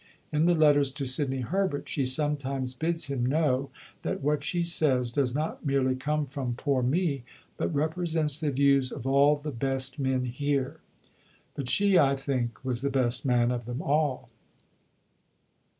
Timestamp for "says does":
4.63-5.35